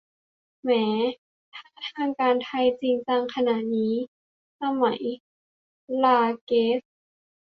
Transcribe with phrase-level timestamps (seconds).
[0.61, 0.69] แหม
[1.53, 1.65] ถ้า
[1.97, 3.93] ทางการไทยจริงจังขนาดนี้
[4.59, 5.01] สมัย
[6.03, 6.79] ราเกซ